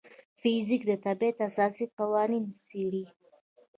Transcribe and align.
فزیک 0.39 0.81
د 0.89 0.91
طبیعت 1.05 1.37
اساسي 1.47 1.85
قوانین 1.97 2.45
څېړي. 2.65 3.03